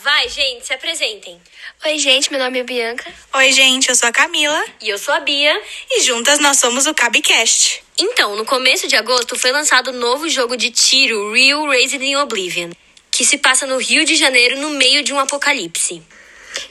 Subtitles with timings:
[0.00, 1.38] Vai, gente, se apresentem.
[1.84, 3.12] Oi, gente, meu nome é Bianca.
[3.34, 4.64] Oi, gente, eu sou a Camila.
[4.80, 5.60] E eu sou a Bia.
[5.90, 7.82] E juntas nós somos o Cabcast.
[7.98, 12.16] Então, no começo de agosto foi lançado o novo jogo de tiro, Real Raised in
[12.16, 12.70] Oblivion,
[13.10, 16.02] que se passa no Rio de Janeiro no meio de um apocalipse.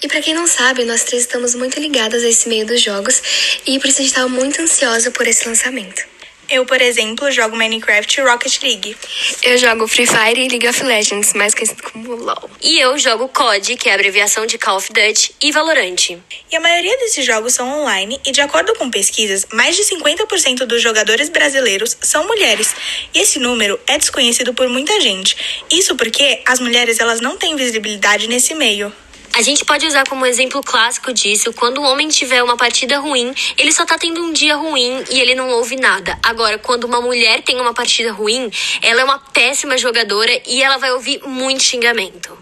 [0.02, 3.22] E pra quem não sabe, nós três estamos muito ligadas a esse meio dos jogos
[3.68, 6.04] e por isso a gente tava muito ansiosa por esse lançamento.
[6.52, 8.98] Eu, por exemplo, jogo Minecraft e Rocket League.
[9.42, 12.50] Eu jogo Free Fire e League of Legends, mais conhecido como LoL.
[12.62, 16.10] E eu jogo COD, que é a abreviação de Call of Duty, e Valorant.
[16.10, 20.66] E a maioria desses jogos são online e, de acordo com pesquisas, mais de 50%
[20.66, 22.76] dos jogadores brasileiros são mulheres.
[23.14, 25.64] E esse número é desconhecido por muita gente.
[25.72, 28.92] Isso porque as mulheres elas não têm visibilidade nesse meio.
[29.34, 33.34] A gente pode usar como exemplo clássico disso quando o homem tiver uma partida ruim,
[33.58, 36.18] ele só tá tendo um dia ruim e ele não ouve nada.
[36.22, 40.78] Agora, quando uma mulher tem uma partida ruim, ela é uma péssima jogadora e ela
[40.78, 42.38] vai ouvir muito xingamento.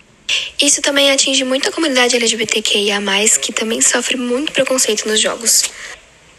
[0.61, 2.99] Isso também atinge muito a comunidade LGBTQIA,
[3.41, 5.63] que também sofre muito preconceito nos jogos.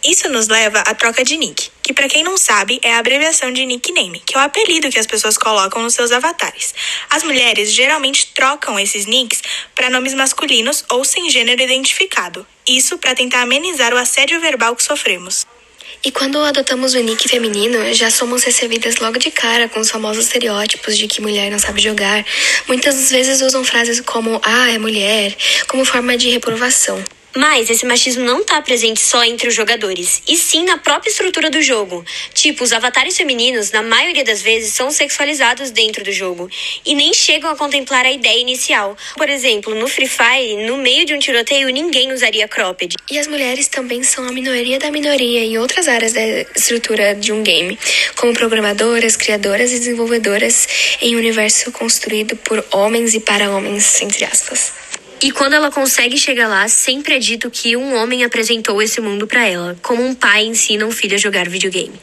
[0.04, 3.52] Isso nos leva à troca de nick, que para quem não sabe é a abreviação
[3.52, 6.72] de nickname, que é o apelido que as pessoas colocam nos seus avatares.
[7.10, 9.42] As mulheres geralmente trocam esses nicks
[9.74, 12.46] para nomes masculinos ou sem gênero identificado.
[12.68, 15.44] Isso para tentar amenizar o assédio verbal que sofremos.
[16.04, 20.26] E quando adotamos o nick feminino, já somos recebidas logo de cara com os famosos
[20.26, 22.24] estereótipos de que mulher não sabe jogar.
[22.68, 27.02] Muitas vezes usam frases como ah, é mulher, como forma de reprovação.
[27.34, 31.48] Mas esse machismo não está presente só entre os jogadores, e sim na própria estrutura
[31.48, 32.04] do jogo.
[32.34, 36.50] Tipo, os avatares femininos, na maioria das vezes, são sexualizados dentro do jogo
[36.84, 38.96] e nem chegam a contemplar a ideia inicial.
[39.16, 42.96] Por exemplo, no Free Fire, no meio de um tiroteio, ninguém usaria cropped.
[43.08, 46.20] E as mulheres também são a minoria da minoria em outras áreas da
[46.56, 47.78] estrutura de um game,
[48.16, 50.66] como programadoras, criadoras e desenvolvedoras
[51.00, 54.72] em um universo construído por homens e para homens, entre aspas.
[55.22, 59.26] E quando ela consegue chegar lá, sempre é dito que um homem apresentou esse mundo
[59.26, 62.00] para ela, como um pai ensina um filho a jogar videogame.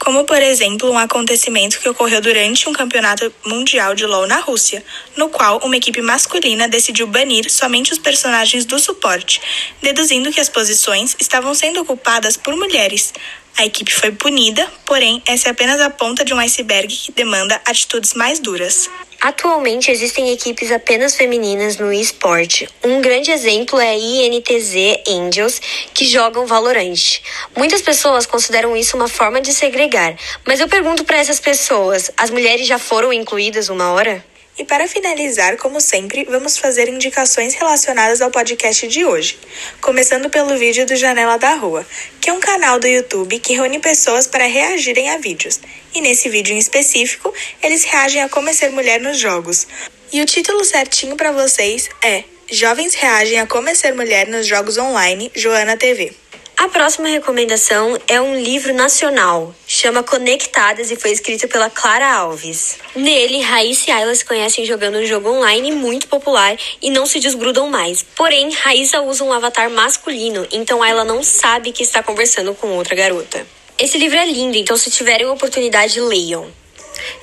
[0.00, 4.82] Como, por exemplo, um acontecimento que ocorreu durante um campeonato mundial de LoL na Rússia,
[5.14, 9.40] no qual uma equipe masculina decidiu banir somente os personagens do suporte,
[9.80, 13.12] deduzindo que as posições estavam sendo ocupadas por mulheres.
[13.56, 17.60] A equipe foi punida, porém, essa é apenas a ponta de um iceberg que demanda
[17.66, 18.88] atitudes mais duras.
[19.20, 22.66] Atualmente existem equipes apenas femininas no esporte.
[22.82, 24.74] Um grande exemplo é a INTZ
[25.06, 25.60] Angels,
[25.92, 27.20] que jogam Valorant.
[27.54, 32.30] Muitas pessoas consideram isso uma forma de segregar, mas eu pergunto para essas pessoas: as
[32.30, 34.24] mulheres já foram incluídas uma hora?
[34.60, 39.38] E para finalizar, como sempre, vamos fazer indicações relacionadas ao podcast de hoje.
[39.80, 41.86] Começando pelo vídeo do Janela da Rua,
[42.20, 45.58] que é um canal do YouTube que reúne pessoas para reagirem a vídeos.
[45.94, 47.32] E nesse vídeo em específico,
[47.62, 49.66] eles reagem a como é ser mulher nos jogos.
[50.12, 54.46] E o título certinho para vocês é Jovens reagem a como é ser mulher nos
[54.46, 56.12] jogos online, Joana TV.
[56.60, 62.76] A próxima recomendação é um livro nacional, chama Conectadas e foi escrito pela Clara Alves.
[62.94, 67.18] Nele, Raíssa e Ayla se conhecem jogando um jogo online muito popular e não se
[67.18, 68.04] desgrudam mais.
[68.14, 72.94] Porém, Raíssa usa um avatar masculino, então Ayla não sabe que está conversando com outra
[72.94, 73.46] garota.
[73.78, 76.52] Esse livro é lindo, então se tiverem oportunidade, leiam.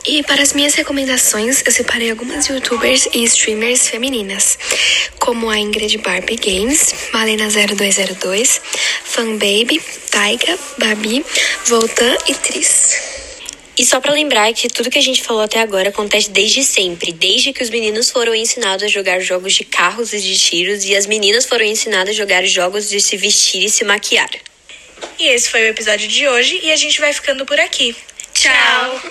[0.06, 4.58] E para as minhas recomendações, eu separei algumas youtubers e streamers femininas,
[5.20, 8.62] como a Ingrid Barbie Games, Malena0202,
[9.04, 11.26] Fanbaby, Taiga, Babi,
[11.66, 13.18] Voltan e Tris.
[13.78, 17.12] E só para lembrar que tudo que a gente falou até agora acontece desde sempre,
[17.12, 20.96] desde que os meninos foram ensinados a jogar jogos de carros e de tiros e
[20.96, 24.32] as meninas foram ensinadas a jogar jogos de se vestir e se maquiar.
[25.20, 27.96] E esse foi o episódio de hoje e a gente vai ficando por aqui.
[28.40, 29.02] Tchau.